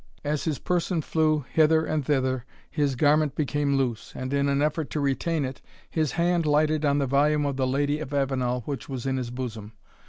[0.23, 4.89] As his person flew hither and thither, his garment became loose, and in an effort
[4.89, 8.89] to retain it, his hand lighted on the volume of the Lady of Avenel which
[8.89, 9.73] was in his bosom.